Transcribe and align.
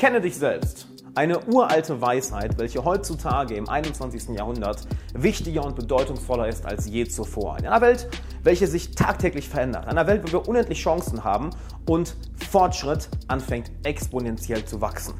Kenne 0.00 0.20
dich 0.20 0.36
selbst. 0.36 0.86
Eine 1.16 1.44
uralte 1.46 2.00
Weisheit, 2.00 2.56
welche 2.56 2.84
heutzutage 2.84 3.56
im 3.56 3.68
21. 3.68 4.28
Jahrhundert 4.28 4.86
wichtiger 5.12 5.64
und 5.64 5.74
bedeutungsvoller 5.74 6.46
ist 6.46 6.64
als 6.64 6.88
je 6.88 7.04
zuvor. 7.08 7.58
In 7.58 7.66
einer 7.66 7.80
Welt, 7.80 8.08
welche 8.44 8.68
sich 8.68 8.92
tagtäglich 8.94 9.48
verändert. 9.48 9.86
In 9.86 9.90
einer 9.90 10.06
Welt, 10.06 10.22
wo 10.22 10.30
wir 10.30 10.48
unendlich 10.48 10.80
Chancen 10.80 11.24
haben 11.24 11.50
und 11.88 12.14
Fortschritt 12.48 13.08
anfängt 13.26 13.72
exponentiell 13.82 14.64
zu 14.64 14.80
wachsen. 14.80 15.14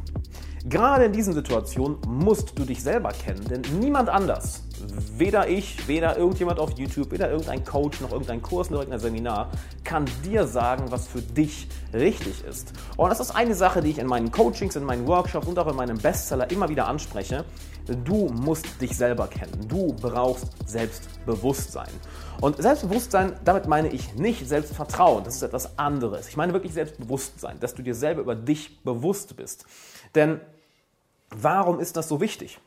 Gerade 0.64 1.06
in 1.06 1.12
diesen 1.12 1.32
Situationen 1.32 1.98
musst 2.06 2.56
du 2.56 2.64
dich 2.64 2.80
selber 2.80 3.10
kennen, 3.10 3.44
denn 3.48 3.62
niemand 3.80 4.08
anders 4.08 4.67
Weder 5.16 5.48
ich, 5.48 5.88
weder 5.88 6.16
irgendjemand 6.16 6.58
auf 6.58 6.78
YouTube, 6.78 7.10
weder 7.10 7.30
irgendein 7.30 7.64
Coach, 7.64 8.00
noch 8.00 8.12
irgendein 8.12 8.42
Kurs, 8.42 8.70
noch 8.70 8.78
irgendein 8.78 9.00
Seminar 9.00 9.50
kann 9.84 10.04
dir 10.24 10.46
sagen, 10.46 10.90
was 10.90 11.08
für 11.08 11.22
dich 11.22 11.66
richtig 11.94 12.44
ist. 12.44 12.72
Und 12.96 13.08
das 13.08 13.20
ist 13.20 13.30
eine 13.30 13.54
Sache, 13.54 13.80
die 13.80 13.90
ich 13.90 13.98
in 13.98 14.06
meinen 14.06 14.30
Coachings, 14.30 14.76
in 14.76 14.84
meinen 14.84 15.06
Workshops 15.06 15.46
und 15.46 15.58
auch 15.58 15.66
in 15.66 15.76
meinem 15.76 15.96
Bestseller 15.98 16.50
immer 16.50 16.68
wieder 16.68 16.86
anspreche. 16.86 17.44
Du 18.04 18.28
musst 18.28 18.66
dich 18.82 18.94
selber 18.94 19.28
kennen. 19.28 19.66
Du 19.66 19.94
brauchst 19.94 20.46
Selbstbewusstsein. 20.66 21.88
Und 22.40 22.60
Selbstbewusstsein, 22.60 23.32
damit 23.44 23.66
meine 23.66 23.88
ich 23.88 24.14
nicht 24.14 24.46
Selbstvertrauen. 24.46 25.24
Das 25.24 25.36
ist 25.36 25.42
etwas 25.42 25.78
anderes. 25.78 26.28
Ich 26.28 26.36
meine 26.36 26.52
wirklich 26.52 26.74
Selbstbewusstsein, 26.74 27.58
dass 27.60 27.74
du 27.74 27.82
dir 27.82 27.94
selber 27.94 28.20
über 28.20 28.34
dich 28.34 28.82
bewusst 28.82 29.36
bist. 29.36 29.64
Denn 30.14 30.40
warum 31.30 31.80
ist 31.80 31.96
das 31.96 32.08
so 32.08 32.20
wichtig? 32.20 32.60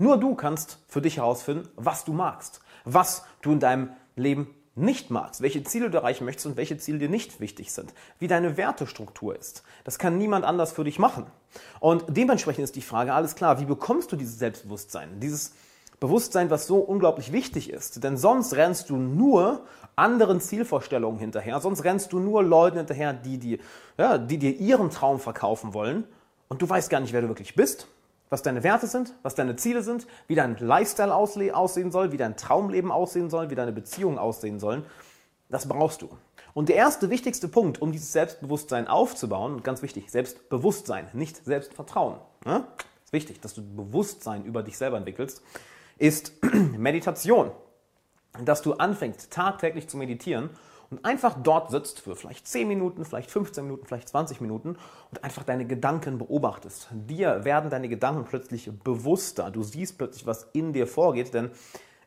Nur 0.00 0.16
du 0.16 0.34
kannst 0.34 0.78
für 0.88 1.02
dich 1.02 1.18
herausfinden, 1.18 1.68
was 1.76 2.06
du 2.06 2.14
magst, 2.14 2.62
was 2.86 3.22
du 3.42 3.52
in 3.52 3.60
deinem 3.60 3.90
Leben 4.16 4.48
nicht 4.74 5.10
magst, 5.10 5.42
welche 5.42 5.62
Ziele 5.62 5.90
du 5.90 5.98
erreichen 5.98 6.24
möchtest 6.24 6.46
und 6.46 6.56
welche 6.56 6.78
Ziele 6.78 6.98
dir 6.98 7.10
nicht 7.10 7.38
wichtig 7.38 7.70
sind, 7.70 7.92
wie 8.18 8.26
deine 8.26 8.56
Wertestruktur 8.56 9.38
ist. 9.38 9.62
Das 9.84 9.98
kann 9.98 10.16
niemand 10.16 10.46
anders 10.46 10.72
für 10.72 10.84
dich 10.84 10.98
machen. 10.98 11.26
Und 11.80 12.02
dementsprechend 12.08 12.64
ist 12.64 12.76
die 12.76 12.80
Frage, 12.80 13.12
alles 13.12 13.34
klar, 13.34 13.60
wie 13.60 13.66
bekommst 13.66 14.10
du 14.10 14.16
dieses 14.16 14.38
Selbstbewusstsein, 14.38 15.20
dieses 15.20 15.52
Bewusstsein, 16.00 16.48
was 16.48 16.66
so 16.66 16.78
unglaublich 16.78 17.30
wichtig 17.30 17.68
ist? 17.68 18.02
Denn 18.02 18.16
sonst 18.16 18.54
rennst 18.54 18.88
du 18.88 18.96
nur 18.96 19.66
anderen 19.96 20.40
Zielvorstellungen 20.40 21.20
hinterher, 21.20 21.60
sonst 21.60 21.84
rennst 21.84 22.14
du 22.14 22.20
nur 22.20 22.42
Leuten 22.42 22.78
hinterher, 22.78 23.12
die 23.12 23.36
dir, 23.36 23.58
ja, 23.98 24.16
die 24.16 24.38
dir 24.38 24.56
ihren 24.56 24.88
Traum 24.88 25.20
verkaufen 25.20 25.74
wollen 25.74 26.04
und 26.48 26.62
du 26.62 26.68
weißt 26.70 26.88
gar 26.88 27.00
nicht, 27.00 27.12
wer 27.12 27.20
du 27.20 27.28
wirklich 27.28 27.54
bist 27.54 27.86
was 28.30 28.42
deine 28.42 28.62
Werte 28.62 28.86
sind, 28.86 29.12
was 29.22 29.34
deine 29.34 29.56
Ziele 29.56 29.82
sind, 29.82 30.06
wie 30.28 30.36
dein 30.36 30.56
Lifestyle 30.56 31.14
aussehen 31.14 31.90
soll, 31.90 32.12
wie 32.12 32.16
dein 32.16 32.36
Traumleben 32.36 32.92
aussehen 32.92 33.28
soll, 33.28 33.50
wie 33.50 33.56
deine 33.56 33.72
Beziehungen 33.72 34.18
aussehen 34.18 34.60
sollen. 34.60 34.86
Das 35.50 35.66
brauchst 35.68 36.00
du. 36.02 36.08
Und 36.54 36.68
der 36.68 36.76
erste 36.76 37.10
wichtigste 37.10 37.48
Punkt, 37.48 37.82
um 37.82 37.92
dieses 37.92 38.12
Selbstbewusstsein 38.12 38.88
aufzubauen, 38.88 39.62
ganz 39.62 39.82
wichtig, 39.82 40.10
Selbstbewusstsein, 40.10 41.08
nicht 41.12 41.44
Selbstvertrauen. 41.44 42.16
Ja? 42.46 42.68
Ist 43.04 43.12
wichtig, 43.12 43.40
dass 43.40 43.54
du 43.54 43.62
Bewusstsein 43.62 44.44
über 44.44 44.62
dich 44.62 44.78
selber 44.78 44.96
entwickelst, 44.96 45.42
ist 45.98 46.32
Meditation. 46.76 47.50
Dass 48.44 48.62
du 48.62 48.74
anfängst, 48.74 49.32
tagtäglich 49.32 49.88
zu 49.88 49.96
meditieren 49.96 50.50
und 50.90 51.04
einfach 51.04 51.36
dort 51.40 51.70
sitzt 51.70 52.00
für 52.00 52.16
vielleicht 52.16 52.48
10 52.48 52.66
Minuten, 52.66 53.04
vielleicht 53.04 53.30
15 53.30 53.64
Minuten, 53.64 53.86
vielleicht 53.86 54.08
20 54.08 54.40
Minuten 54.40 54.76
und 55.10 55.22
einfach 55.22 55.44
deine 55.44 55.64
Gedanken 55.64 56.18
beobachtest. 56.18 56.88
Dir 56.90 57.44
werden 57.44 57.70
deine 57.70 57.88
Gedanken 57.88 58.24
plötzlich 58.24 58.70
bewusster. 58.82 59.50
Du 59.52 59.62
siehst 59.62 59.98
plötzlich, 59.98 60.26
was 60.26 60.48
in 60.52 60.72
dir 60.72 60.88
vorgeht, 60.88 61.32
denn 61.32 61.50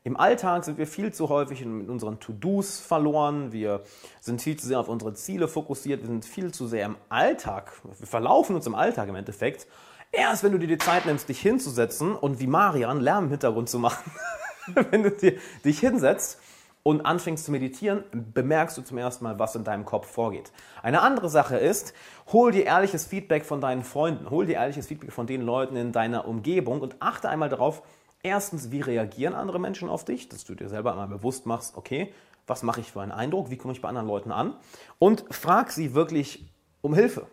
im 0.03 0.17
Alltag 0.17 0.65
sind 0.65 0.77
wir 0.77 0.85
viel 0.85 1.13
zu 1.13 1.29
häufig 1.29 1.61
in 1.61 1.89
unseren 1.89 2.19
To-Dos 2.19 2.81
verloren. 2.81 3.53
Wir 3.53 3.83
sind 4.19 4.41
viel 4.41 4.59
zu 4.59 4.67
sehr 4.67 4.81
auf 4.81 4.89
unsere 4.89 5.13
Ziele 5.13 5.47
fokussiert. 5.47 6.01
Wir 6.01 6.07
sind 6.07 6.25
viel 6.25 6.53
zu 6.53 6.67
sehr 6.67 6.85
im 6.85 6.97
Alltag. 7.07 7.71
Wir 7.99 8.07
verlaufen 8.07 8.53
uns 8.53 8.67
im 8.67 8.75
Alltag 8.75 9.07
im 9.07 9.15
Endeffekt. 9.15 9.65
Erst 10.11 10.43
wenn 10.43 10.51
du 10.51 10.59
dir 10.59 10.67
die 10.67 10.77
Zeit 10.77 11.05
nimmst, 11.05 11.29
dich 11.29 11.39
hinzusetzen 11.39 12.15
und 12.15 12.41
wie 12.41 12.47
Marian 12.47 12.99
Lärm 12.99 13.25
im 13.25 13.29
Hintergrund 13.29 13.69
zu 13.69 13.79
machen, 13.79 14.11
wenn 14.91 15.03
du 15.03 15.11
dir, 15.11 15.37
dich 15.63 15.79
hinsetzt 15.79 16.37
und 16.83 17.05
anfängst 17.05 17.45
zu 17.45 17.51
meditieren, 17.51 18.03
bemerkst 18.11 18.77
du 18.77 18.81
zum 18.81 18.97
ersten 18.97 19.23
Mal, 19.23 19.39
was 19.39 19.55
in 19.55 19.63
deinem 19.63 19.85
Kopf 19.85 20.07
vorgeht. 20.07 20.51
Eine 20.81 21.01
andere 21.01 21.29
Sache 21.29 21.57
ist, 21.57 21.93
hol 22.31 22.51
dir 22.51 22.65
ehrliches 22.65 23.05
Feedback 23.05 23.45
von 23.45 23.61
deinen 23.61 23.83
Freunden, 23.83 24.29
hol 24.29 24.45
dir 24.45 24.55
ehrliches 24.55 24.87
Feedback 24.87 25.13
von 25.13 25.25
den 25.25 25.41
Leuten 25.41 25.77
in 25.77 25.93
deiner 25.93 26.27
Umgebung 26.27 26.81
und 26.81 26.97
achte 26.99 27.29
einmal 27.29 27.49
darauf, 27.49 27.83
erstens, 28.21 28.71
wie 28.71 28.81
reagieren 28.81 29.33
andere 29.33 29.59
Menschen 29.59 29.89
auf 29.89 30.03
dich, 30.03 30.27
dass 30.27 30.43
du 30.43 30.55
dir 30.55 30.67
selber 30.67 30.91
einmal 30.91 31.07
bewusst 31.07 31.45
machst, 31.45 31.77
okay, 31.77 32.13
was 32.47 32.63
mache 32.63 32.81
ich 32.81 32.91
für 32.91 33.01
einen 33.01 33.13
Eindruck, 33.13 33.49
wie 33.49 33.57
komme 33.57 33.73
ich 33.73 33.81
bei 33.81 33.87
anderen 33.87 34.07
Leuten 34.07 34.33
an 34.33 34.55
und 34.99 35.23
frag 35.31 35.71
sie 35.71 35.93
wirklich 35.93 36.45
um 36.81 36.93
Hilfe. 36.93 37.27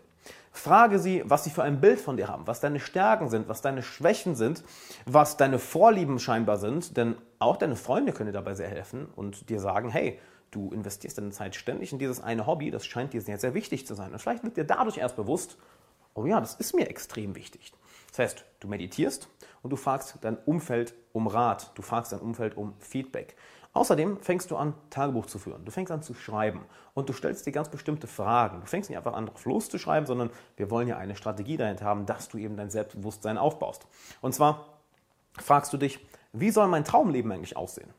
Frage 0.52 0.98
sie, 0.98 1.22
was 1.24 1.44
sie 1.44 1.50
für 1.50 1.62
ein 1.62 1.80
Bild 1.80 2.00
von 2.00 2.16
dir 2.16 2.28
haben, 2.28 2.46
was 2.46 2.60
deine 2.60 2.80
Stärken 2.80 3.28
sind, 3.28 3.48
was 3.48 3.60
deine 3.60 3.82
Schwächen 3.82 4.34
sind, 4.34 4.64
was 5.06 5.36
deine 5.36 5.58
Vorlieben 5.58 6.18
scheinbar 6.18 6.58
sind, 6.58 6.96
denn 6.96 7.16
auch 7.38 7.56
deine 7.56 7.76
Freunde 7.76 8.12
können 8.12 8.28
dir 8.28 8.32
dabei 8.32 8.54
sehr 8.54 8.68
helfen 8.68 9.06
und 9.14 9.48
dir 9.48 9.60
sagen, 9.60 9.90
hey, 9.90 10.18
du 10.50 10.72
investierst 10.72 11.18
deine 11.18 11.30
Zeit 11.30 11.54
ständig 11.54 11.92
in 11.92 11.98
dieses 11.98 12.20
eine 12.20 12.46
Hobby, 12.46 12.70
das 12.70 12.84
scheint 12.84 13.12
dir 13.12 13.20
sehr, 13.20 13.38
sehr 13.38 13.54
wichtig 13.54 13.86
zu 13.86 13.94
sein. 13.94 14.12
Und 14.12 14.18
vielleicht 14.18 14.42
wird 14.42 14.56
dir 14.56 14.64
dadurch 14.64 14.98
erst 14.98 15.16
bewusst, 15.16 15.56
oh 16.14 16.26
ja, 16.26 16.40
das 16.40 16.54
ist 16.54 16.74
mir 16.74 16.88
extrem 16.88 17.36
wichtig. 17.36 17.72
Das 18.10 18.18
heißt, 18.18 18.44
du 18.58 18.68
meditierst 18.68 19.28
und 19.62 19.70
du 19.70 19.76
fragst 19.76 20.18
dein 20.22 20.36
Umfeld 20.36 20.94
um 21.12 21.26
Rat, 21.26 21.72
du 21.74 21.82
fragst 21.82 22.12
dein 22.12 22.20
Umfeld 22.20 22.56
um 22.56 22.74
Feedback. 22.78 23.36
Außerdem 23.72 24.18
fängst 24.18 24.50
du 24.50 24.56
an, 24.56 24.74
Tagebuch 24.90 25.26
zu 25.26 25.38
führen. 25.38 25.64
Du 25.64 25.70
fängst 25.70 25.92
an 25.92 26.02
zu 26.02 26.12
schreiben 26.14 26.64
und 26.92 27.08
du 27.08 27.12
stellst 27.12 27.46
dir 27.46 27.52
ganz 27.52 27.68
bestimmte 27.68 28.08
Fragen. 28.08 28.60
Du 28.60 28.66
fängst 28.66 28.90
nicht 28.90 28.96
einfach 28.96 29.12
an, 29.12 29.26
drauf 29.26 29.44
loszuschreiben, 29.44 30.06
sondern 30.06 30.30
wir 30.56 30.70
wollen 30.70 30.88
ja 30.88 30.96
eine 30.96 31.14
Strategie 31.14 31.56
dahinter 31.56 31.84
haben, 31.84 32.04
dass 32.04 32.28
du 32.28 32.38
eben 32.38 32.56
dein 32.56 32.70
Selbstbewusstsein 32.70 33.38
aufbaust. 33.38 33.86
Und 34.20 34.34
zwar 34.34 34.80
fragst 35.38 35.72
du 35.72 35.76
dich, 35.76 36.04
wie 36.32 36.50
soll 36.50 36.66
mein 36.66 36.84
Traumleben 36.84 37.30
eigentlich 37.30 37.56
aussehen? 37.56 37.92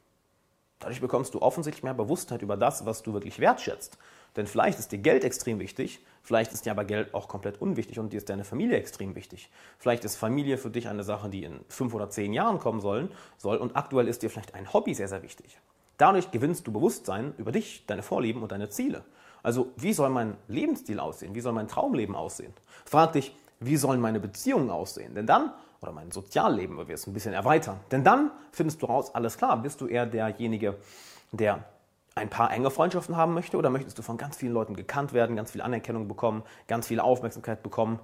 Dadurch 0.81 0.99
bekommst 0.99 1.33
du 1.33 1.41
offensichtlich 1.41 1.83
mehr 1.83 1.93
Bewusstheit 1.93 2.41
über 2.41 2.57
das, 2.57 2.85
was 2.85 3.03
du 3.03 3.13
wirklich 3.13 3.39
wertschätzt. 3.39 3.97
Denn 4.35 4.47
vielleicht 4.47 4.79
ist 4.79 4.91
dir 4.91 4.97
Geld 4.97 5.23
extrem 5.23 5.59
wichtig, 5.59 5.99
vielleicht 6.23 6.53
ist 6.53 6.65
dir 6.65 6.71
aber 6.71 6.85
Geld 6.85 7.13
auch 7.13 7.27
komplett 7.27 7.61
unwichtig 7.61 7.99
und 7.99 8.13
dir 8.13 8.17
ist 8.17 8.29
deine 8.29 8.43
Familie 8.43 8.77
extrem 8.77 9.15
wichtig. 9.15 9.49
Vielleicht 9.77 10.05
ist 10.05 10.15
Familie 10.15 10.57
für 10.57 10.69
dich 10.69 10.87
eine 10.87 11.03
Sache, 11.03 11.29
die 11.29 11.43
in 11.43 11.59
fünf 11.67 11.93
oder 11.93 12.09
zehn 12.09 12.33
Jahren 12.33 12.59
kommen 12.59 12.81
sollen, 12.81 13.11
soll 13.37 13.57
und 13.57 13.75
aktuell 13.75 14.07
ist 14.07 14.23
dir 14.23 14.29
vielleicht 14.29 14.55
ein 14.55 14.73
Hobby 14.73 14.93
sehr, 14.93 15.07
sehr 15.07 15.23
wichtig. 15.23 15.59
Dadurch 15.97 16.31
gewinnst 16.31 16.65
du 16.65 16.71
Bewusstsein 16.71 17.33
über 17.37 17.51
dich, 17.51 17.85
deine 17.85 18.01
Vorlieben 18.01 18.41
und 18.41 18.51
deine 18.51 18.69
Ziele. 18.69 19.03
Also, 19.43 19.71
wie 19.75 19.93
soll 19.93 20.09
mein 20.09 20.35
Lebensstil 20.47 20.99
aussehen? 20.99 21.35
Wie 21.35 21.41
soll 21.41 21.53
mein 21.53 21.67
Traumleben 21.67 22.15
aussehen? 22.15 22.53
Frag 22.85 23.13
dich, 23.13 23.35
wie 23.59 23.77
sollen 23.77 24.01
meine 24.01 24.19
Beziehungen 24.19 24.69
aussehen? 24.69 25.13
Denn 25.13 25.27
dann, 25.27 25.51
oder 25.81 25.91
mein 25.91 26.11
Sozialleben, 26.11 26.77
weil 26.77 26.87
wir 26.87 26.95
es 26.95 27.07
ein 27.07 27.13
bisschen 27.13 27.33
erweitern, 27.33 27.79
denn 27.91 28.03
dann 28.03 28.31
findest 28.51 28.81
du 28.81 28.85
raus, 28.85 29.15
alles 29.15 29.37
klar, 29.37 29.57
bist 29.57 29.81
du 29.81 29.87
eher 29.87 30.05
derjenige, 30.05 30.77
der 31.31 31.63
ein 32.13 32.29
paar 32.29 32.51
enge 32.51 32.69
Freundschaften 32.69 33.17
haben 33.17 33.33
möchte 33.33 33.57
oder 33.57 33.69
möchtest 33.69 33.97
du 33.97 34.03
von 34.03 34.17
ganz 34.17 34.37
vielen 34.37 34.53
Leuten 34.53 34.75
gekannt 34.75 35.13
werden, 35.13 35.35
ganz 35.35 35.51
viel 35.51 35.61
Anerkennung 35.61 36.07
bekommen, 36.07 36.43
ganz 36.67 36.87
viel 36.87 36.99
Aufmerksamkeit 36.99 37.63
bekommen? 37.63 37.99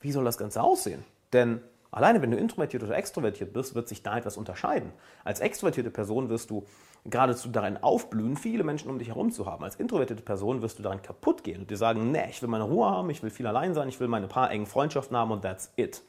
Wie 0.00 0.12
soll 0.12 0.24
das 0.24 0.38
Ganze 0.38 0.62
aussehen? 0.62 1.04
Denn 1.32 1.60
alleine 1.90 2.22
wenn 2.22 2.30
du 2.30 2.38
introvertiert 2.38 2.84
oder 2.84 2.96
extrovertiert 2.96 3.52
bist, 3.52 3.74
wird 3.74 3.88
sich 3.88 4.02
da 4.02 4.16
etwas 4.16 4.36
unterscheiden. 4.36 4.92
Als 5.24 5.40
extrovertierte 5.40 5.90
Person 5.90 6.28
wirst 6.30 6.48
du 6.48 6.64
geradezu 7.04 7.48
darin 7.50 7.76
aufblühen, 7.76 8.36
viele 8.36 8.64
Menschen 8.64 8.88
um 8.88 8.98
dich 8.98 9.08
herum 9.08 9.30
zu 9.30 9.46
haben. 9.46 9.64
Als 9.64 9.76
introvertierte 9.76 10.22
Person 10.22 10.62
wirst 10.62 10.78
du 10.78 10.82
darin 10.82 11.02
kaputt 11.02 11.44
gehen 11.44 11.62
und 11.62 11.70
dir 11.70 11.76
sagen, 11.76 12.12
nee, 12.12 12.28
ich 12.30 12.40
will 12.40 12.48
meine 12.48 12.64
Ruhe 12.64 12.88
haben, 12.88 13.10
ich 13.10 13.22
will 13.22 13.30
viel 13.30 13.46
allein 13.46 13.74
sein, 13.74 13.88
ich 13.88 14.00
will 14.00 14.08
meine 14.08 14.28
paar 14.28 14.50
engen 14.50 14.66
Freundschaften 14.66 15.16
haben 15.16 15.32
und 15.32 15.42
that's 15.42 15.70
it. 15.76 16.02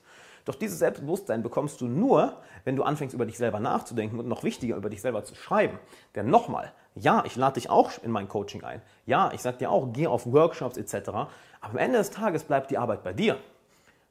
Doch 0.46 0.56
dieses 0.56 0.80
Selbstbewusstsein 0.80 1.44
bekommst 1.44 1.82
du 1.82 1.88
nur, 1.88 2.38
wenn 2.64 2.76
du 2.76 2.84
anfängst, 2.84 3.14
über 3.14 3.26
dich 3.26 3.38
selber 3.38 3.60
nachzudenken 3.60 4.20
und 4.20 4.28
noch 4.28 4.44
wichtiger, 4.44 4.76
über 4.76 4.90
dich 4.90 5.02
selber 5.02 5.24
zu 5.24 5.36
schreiben. 5.36 5.80
Denn 6.16 6.30
nochmal, 6.30 6.72
ja, 6.96 7.24
ich 7.26 7.36
lade 7.36 7.56
dich 7.56 7.70
auch 7.70 7.92
in 8.04 8.12
mein 8.12 8.28
Coaching 8.28 8.64
ein. 8.64 8.82
Ja, 9.06 9.32
ich 9.34 9.42
sage 9.42 9.58
dir 9.58 9.72
auch, 9.72 9.94
geh 9.94 10.08
auf 10.08 10.26
Workshops 10.32 10.78
etc. 10.78 11.10
Aber 11.10 11.30
am 11.62 11.78
Ende 11.78 11.98
des 11.98 12.12
Tages 12.12 12.44
bleibt 12.44 12.72
die 12.72 12.78
Arbeit 12.78 13.04
bei 13.04 13.14
dir. 13.14 13.38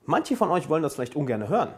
Manche 0.04 0.36
von 0.36 0.50
euch 0.50 0.68
wollen 0.68 0.82
das 0.82 0.94
vielleicht 0.94 1.16
ungern 1.16 1.48
hören. 1.48 1.74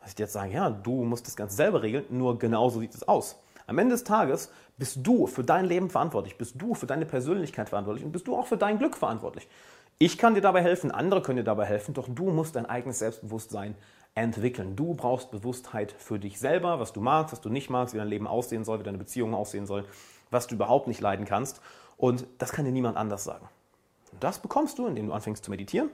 Dass 0.00 0.12
ich 0.12 0.18
jetzt 0.18 0.32
sage, 0.32 0.52
ja, 0.52 0.70
du 0.70 1.04
musst 1.04 1.26
das 1.26 1.36
Ganze 1.36 1.56
selber 1.56 1.82
regeln, 1.82 2.04
nur 2.10 2.38
genauso 2.38 2.80
sieht 2.80 2.94
es 2.94 3.06
aus. 3.06 3.42
Am 3.66 3.78
Ende 3.78 3.94
des 3.94 4.04
Tages 4.04 4.50
bist 4.78 4.98
du 5.02 5.26
für 5.26 5.44
dein 5.44 5.64
Leben 5.64 5.90
verantwortlich, 5.90 6.36
bist 6.38 6.60
du 6.60 6.74
für 6.74 6.86
deine 6.86 7.06
Persönlichkeit 7.06 7.68
verantwortlich 7.68 8.04
und 8.04 8.12
bist 8.12 8.26
du 8.26 8.36
auch 8.36 8.46
für 8.46 8.56
dein 8.56 8.78
Glück 8.78 8.96
verantwortlich. 8.96 9.46
Ich 10.02 10.16
kann 10.16 10.34
dir 10.34 10.40
dabei 10.40 10.62
helfen, 10.62 10.90
andere 10.90 11.20
können 11.20 11.36
dir 11.36 11.44
dabei 11.44 11.66
helfen, 11.66 11.92
doch 11.92 12.08
du 12.08 12.30
musst 12.30 12.56
dein 12.56 12.64
eigenes 12.64 13.00
Selbstbewusstsein 13.00 13.74
entwickeln. 14.14 14.74
Du 14.74 14.94
brauchst 14.94 15.30
Bewusstheit 15.30 15.92
für 15.92 16.18
dich 16.18 16.38
selber, 16.38 16.80
was 16.80 16.94
du 16.94 17.02
magst, 17.02 17.32
was 17.32 17.42
du 17.42 17.50
nicht 17.50 17.68
magst, 17.68 17.92
wie 17.92 17.98
dein 17.98 18.08
Leben 18.08 18.26
aussehen 18.26 18.64
soll, 18.64 18.80
wie 18.80 18.84
deine 18.84 18.96
Beziehungen 18.96 19.34
aussehen 19.34 19.66
sollen, 19.66 19.84
was 20.30 20.46
du 20.46 20.54
überhaupt 20.54 20.88
nicht 20.88 21.02
leiden 21.02 21.26
kannst. 21.26 21.60
Und 21.98 22.26
das 22.38 22.52
kann 22.52 22.64
dir 22.64 22.72
niemand 22.72 22.96
anders 22.96 23.24
sagen. 23.24 23.46
Das 24.20 24.38
bekommst 24.38 24.78
du, 24.78 24.86
indem 24.86 25.08
du 25.08 25.12
anfängst 25.12 25.44
zu 25.44 25.50
meditieren, 25.50 25.90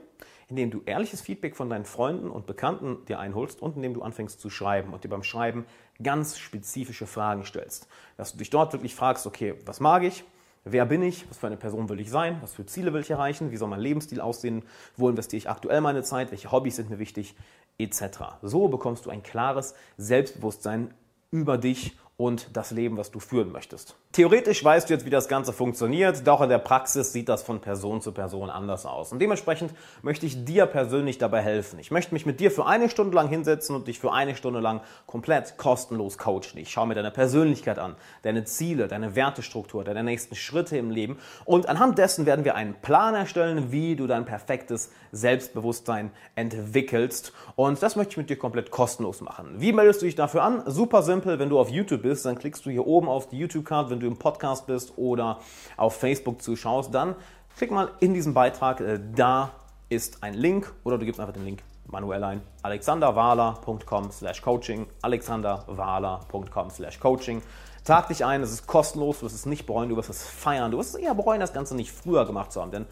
indem 0.47 0.71
du 0.71 0.83
ehrliches 0.85 1.19
Feedback 1.19 1.57
von 1.57 1.69
deinen 1.69 1.83
Freunden 1.83 2.29
und 2.29 2.45
Bekannten 2.45 3.03
dir 3.07 3.19
einholst 3.19 3.61
und 3.61 3.75
indem 3.75 3.93
du 3.93 4.03
anfängst 4.03 4.39
zu 4.39 4.49
schreiben 4.49 4.93
und 4.93 5.03
dir 5.03 5.09
beim 5.09 5.23
Schreiben 5.23 5.65
ganz 6.01 6.37
spezifische 6.37 7.07
Fragen 7.07 7.43
stellst. 7.43 7.89
Dass 8.15 8.31
du 8.31 8.37
dich 8.37 8.51
dort 8.51 8.71
wirklich 8.71 8.95
fragst, 8.95 9.27
okay, 9.27 9.55
was 9.65 9.81
mag 9.81 10.03
ich? 10.03 10.23
Wer 10.69 10.85
bin 10.85 11.01
ich? 11.01 11.29
Was 11.29 11.37
für 11.37 11.47
eine 11.47 11.57
Person 11.57 11.87
will 11.87 11.99
ich 11.99 12.09
sein? 12.09 12.37
Was 12.41 12.53
für 12.53 12.65
Ziele 12.65 12.93
will 12.93 13.01
ich 13.01 13.09
erreichen? 13.09 13.51
Wie 13.51 13.57
soll 13.57 13.69
mein 13.69 13.79
Lebensstil 13.79 14.19
aussehen? 14.19 14.63
Wo 14.97 15.07
investiere 15.07 15.37
ich 15.37 15.49
aktuell 15.49 15.81
meine 15.81 16.03
Zeit? 16.03 16.31
Welche 16.31 16.51
Hobbys 16.51 16.75
sind 16.75 16.89
mir 16.89 16.99
wichtig? 16.99 17.35
Etc. 17.77 18.01
So 18.41 18.67
bekommst 18.67 19.05
du 19.05 19.09
ein 19.09 19.23
klares 19.23 19.75
Selbstbewusstsein 19.97 20.93
über 21.31 21.57
dich 21.57 21.97
und 22.17 22.49
das 22.53 22.71
Leben, 22.71 22.97
was 22.97 23.11
du 23.11 23.19
führen 23.19 23.51
möchtest. 23.51 23.95
Theoretisch 24.17 24.63
weißt 24.63 24.89
du 24.89 24.95
jetzt, 24.95 25.05
wie 25.05 25.11
das 25.11 25.27
Ganze 25.27 25.53
funktioniert, 25.53 26.25
doch 26.25 26.41
in 26.41 26.49
der 26.49 26.57
Praxis 26.57 27.13
sieht 27.13 27.29
das 27.29 27.43
von 27.43 27.61
Person 27.61 28.01
zu 28.01 28.11
Person 28.11 28.49
anders 28.49 28.87
aus. 28.87 29.11
Und 29.11 29.19
dementsprechend 29.19 29.75
möchte 30.01 30.25
ich 30.25 30.43
dir 30.43 30.65
persönlich 30.65 31.19
dabei 31.19 31.43
helfen. 31.43 31.77
Ich 31.77 31.91
möchte 31.91 32.15
mich 32.15 32.25
mit 32.25 32.39
dir 32.39 32.49
für 32.49 32.65
eine 32.65 32.89
Stunde 32.89 33.15
lang 33.15 33.29
hinsetzen 33.29 33.75
und 33.75 33.87
dich 33.87 33.99
für 33.99 34.11
eine 34.11 34.35
Stunde 34.35 34.59
lang 34.59 34.81
komplett 35.05 35.57
kostenlos 35.57 36.17
coachen. 36.17 36.57
Ich 36.57 36.71
schaue 36.71 36.87
mir 36.87 36.95
deine 36.95 37.11
Persönlichkeit 37.11 37.77
an, 37.77 37.95
deine 38.23 38.43
Ziele, 38.43 38.87
deine 38.87 39.15
Wertestruktur, 39.15 39.83
deine 39.83 40.03
nächsten 40.03 40.33
Schritte 40.33 40.79
im 40.79 40.89
Leben. 40.89 41.19
Und 41.45 41.69
anhand 41.69 41.99
dessen 41.99 42.25
werden 42.25 42.43
wir 42.43 42.55
einen 42.55 42.73
Plan 42.73 43.13
erstellen, 43.13 43.71
wie 43.71 43.95
du 43.95 44.07
dein 44.07 44.25
perfektes 44.25 44.89
Selbstbewusstsein 45.11 46.09
entwickelst. 46.33 47.33
Und 47.55 47.83
das 47.83 47.95
möchte 47.95 48.13
ich 48.13 48.17
mit 48.17 48.31
dir 48.31 48.39
komplett 48.39 48.71
kostenlos 48.71 49.21
machen. 49.21 49.57
Wie 49.57 49.73
meldest 49.73 50.01
du 50.01 50.07
dich 50.07 50.15
dafür 50.15 50.41
an? 50.41 50.63
Super 50.65 51.03
simpel, 51.03 51.37
wenn 51.37 51.49
du 51.49 51.59
auf 51.59 51.69
YouTube 51.69 52.01
bist, 52.01 52.25
dann 52.25 52.39
klickst 52.39 52.65
du 52.65 52.71
hier 52.71 52.87
oben 52.87 53.09
auf 53.09 53.29
die 53.29 53.37
YouTube-Card, 53.37 53.91
wenn 53.91 53.99
du 53.99 54.06
im 54.07 54.17
Podcast 54.17 54.67
bist 54.67 54.93
oder 54.97 55.39
auf 55.75 55.97
Facebook 55.97 56.41
zuschaust, 56.41 56.93
dann 56.93 57.15
klick 57.57 57.71
mal 57.71 57.91
in 57.99 58.13
diesen 58.13 58.33
Beitrag, 58.33 58.81
äh, 58.81 58.99
da 59.15 59.51
ist 59.89 60.23
ein 60.23 60.33
Link 60.33 60.73
oder 60.83 60.97
du 60.97 61.05
gibst 61.05 61.19
einfach 61.19 61.33
den 61.33 61.45
Link 61.45 61.63
manuell 61.85 62.23
ein, 62.23 62.41
alexanderwahler.com 62.63 64.11
slash 64.11 64.41
coaching, 64.41 64.87
alexanderwahler.com 65.01 66.69
slash 66.69 66.99
coaching. 66.99 67.41
Tag 67.85 68.09
dich 68.09 68.25
ein, 68.25 68.41
es 68.41 68.51
ist 68.51 68.67
kostenlos, 68.67 69.19
du 69.19 69.25
wirst 69.25 69.35
es 69.35 69.45
nicht 69.45 69.65
bereuen, 69.65 69.87
du 69.87 69.95
wirst 69.95 70.09
es 70.09 70.27
feiern, 70.27 70.71
du 70.71 70.77
wirst 70.77 70.95
es 70.95 71.01
eher 71.01 71.15
bereuen, 71.15 71.39
das 71.39 71.53
Ganze 71.53 71.73
nicht 71.73 71.93
früher 71.93 72.25
gemacht 72.25 72.51
zu 72.51 72.61
haben, 72.61 72.71
denn 72.71 72.85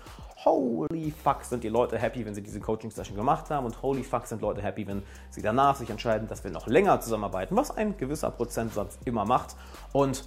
holy 0.45 1.11
fuck 1.11 1.43
sind 1.43 1.63
die 1.65 1.69
Leute 1.69 1.97
happy, 1.97 2.25
wenn 2.25 2.33
sie 2.33 2.41
diese 2.41 2.61
Coaching-Session 2.61 3.17
gemacht 3.17 3.49
haben 3.49 3.65
und 3.65 3.81
holy 3.81 4.03
fuck 4.03 4.25
sind 4.27 4.41
Leute 4.41 4.61
happy, 4.61 4.87
wenn 4.87 5.03
sie 5.31 5.41
danach 5.41 5.75
sich 5.75 5.89
entscheiden, 5.89 6.27
dass 6.29 6.43
wir 6.45 6.51
noch 6.51 6.67
länger 6.67 7.01
zusammenarbeiten, 7.01 7.55
was 7.57 7.71
ein 7.71 7.97
gewisser 7.97 8.31
Prozentsatz 8.31 8.97
immer 9.03 9.25
macht. 9.25 9.55
Und 9.91 10.23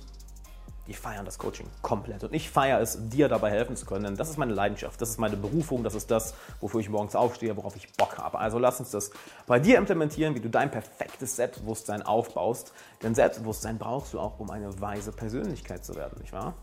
die 0.89 0.95
feiern 0.95 1.27
das 1.27 1.39
Coaching 1.39 1.67
komplett. 1.83 2.25
Und 2.25 2.35
ich 2.35 2.51
feiere 2.51 2.81
es, 2.81 2.99
dir 3.11 3.29
dabei 3.29 3.51
helfen 3.51 3.77
zu 3.77 3.85
können, 3.85 4.05
denn 4.05 4.17
das 4.17 4.31
ist 4.31 4.39
meine 4.39 4.55
Leidenschaft, 4.55 5.01
das 5.01 5.11
ist 5.11 5.19
meine 5.19 5.37
Berufung, 5.37 5.85
das 5.85 5.95
ist 5.95 6.11
das, 6.11 6.35
wofür 6.61 6.81
ich 6.81 6.89
morgens 6.89 7.15
aufstehe, 7.15 7.57
worauf 7.57 7.77
ich 7.77 7.93
Bock 7.93 8.17
habe. 8.17 8.39
Also 8.39 8.59
lass 8.59 8.81
uns 8.81 8.91
das 8.91 9.11
bei 9.47 9.61
dir 9.61 9.77
implementieren, 9.77 10.35
wie 10.35 10.41
du 10.41 10.49
dein 10.49 10.71
perfektes 10.71 11.37
Selbstbewusstsein 11.37 12.03
aufbaust. 12.03 12.73
Denn 13.03 13.15
Selbstbewusstsein 13.15 13.79
brauchst 13.79 14.15
du 14.15 14.19
auch, 14.19 14.41
um 14.41 14.51
eine 14.51 14.81
weise 14.81 15.13
Persönlichkeit 15.13 15.85
zu 15.85 15.95
werden, 15.95 16.19
nicht 16.21 16.33
wahr? 16.33 16.55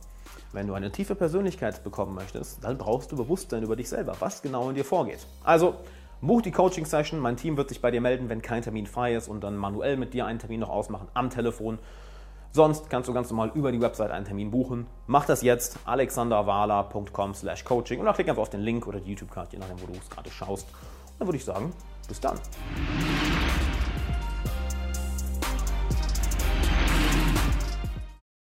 Wenn 0.51 0.67
du 0.67 0.73
eine 0.73 0.91
tiefe 0.91 1.13
Persönlichkeit 1.13 1.83
bekommen 1.83 2.15
möchtest, 2.15 2.63
dann 2.63 2.77
brauchst 2.77 3.11
du 3.11 3.15
Bewusstsein 3.15 3.61
über 3.61 3.75
dich 3.75 3.89
selber, 3.89 4.15
was 4.19 4.41
genau 4.41 4.69
in 4.69 4.75
dir 4.75 4.85
vorgeht. 4.85 5.19
Also 5.43 5.75
buch 6.21 6.41
die 6.41 6.51
Coaching-Session, 6.51 7.19
mein 7.19 7.37
Team 7.37 7.57
wird 7.57 7.69
sich 7.69 7.81
bei 7.81 7.91
dir 7.91 8.01
melden, 8.01 8.29
wenn 8.29 8.41
kein 8.41 8.63
Termin 8.63 8.87
frei 8.87 9.15
ist 9.15 9.27
und 9.27 9.43
dann 9.43 9.55
manuell 9.55 9.97
mit 9.97 10.13
dir 10.15 10.25
einen 10.25 10.39
Termin 10.39 10.61
noch 10.61 10.69
ausmachen 10.69 11.07
am 11.13 11.29
Telefon. 11.29 11.77
Sonst 12.55 12.89
kannst 12.89 13.09
du 13.09 13.13
ganz 13.13 13.29
normal 13.29 13.51
über 13.53 13.69
die 13.73 13.81
Website 13.81 14.11
einen 14.11 14.23
Termin 14.23 14.49
buchen. 14.49 14.87
Mach 15.07 15.25
das 15.25 15.41
jetzt, 15.41 15.77
alexanderwala.com 15.83 17.33
slash 17.33 17.65
coaching 17.65 17.99
und 17.99 18.05
dann 18.05 18.15
klick 18.15 18.29
einfach 18.29 18.43
auf 18.43 18.49
den 18.49 18.61
Link 18.61 18.87
oder 18.87 19.01
die 19.01 19.09
YouTube-Karte, 19.09 19.57
je 19.57 19.59
nachdem, 19.59 19.81
wo 19.81 19.87
du 19.87 19.99
es 19.99 20.09
gerade 20.09 20.31
schaust. 20.31 20.65
Und 20.69 21.19
dann 21.19 21.27
würde 21.27 21.37
ich 21.37 21.43
sagen, 21.43 21.73
bis 22.07 22.21
dann. 22.21 22.39